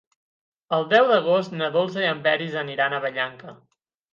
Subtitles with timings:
[0.77, 3.59] El deu d'agost na Dolça i en Peris aniran a Vallanca.